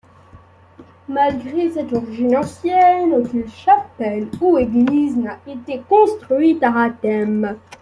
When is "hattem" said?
6.85-7.59